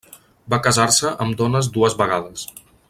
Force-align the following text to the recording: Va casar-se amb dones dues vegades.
Va 0.53 0.59
casar-se 0.67 1.11
amb 1.27 1.39
dones 1.43 1.73
dues 1.77 2.01
vegades. 2.03 2.51